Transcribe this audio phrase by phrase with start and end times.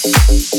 [0.00, 0.58] Thank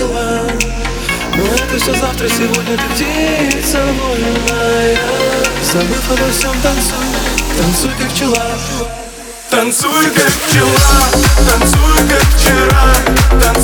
[0.00, 0.42] была
[1.36, 4.98] Но это все завтра, сегодня ты птица вольная.
[5.62, 7.06] Забыв обо всем, танцуй,
[7.58, 8.46] танцуй как пчела.
[9.50, 10.70] Танцуй как пчела,
[11.44, 12.84] танцуй как вчера
[13.42, 13.59] Танцуй